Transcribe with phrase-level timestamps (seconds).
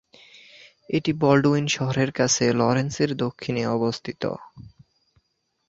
[0.89, 4.23] এটি বল্ডউইন শহরের কাছে লরেন্সের দক্ষিণে অবস্থিত।